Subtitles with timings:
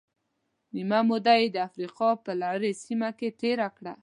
[0.75, 3.93] نیمه موده یې د افریقا په لرې سیمه کې تېره کړه.